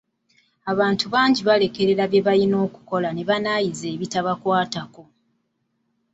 Abantu 0.71 1.05
bangi 1.13 1.41
balekerera 1.47 2.03
bye 2.11 2.21
balina 2.27 2.57
okukola 2.65 3.09
ne 3.13 3.23
banaayiza 3.29 3.85
ebitabakwatako. 3.95 5.03